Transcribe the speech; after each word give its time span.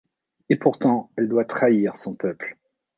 Et 0.49 0.55
pourtant, 0.55 1.11
elle 1.15 1.29
doit 1.29 1.45
trahir 1.45 1.95
son 1.95 2.15
peuple. 2.15 2.57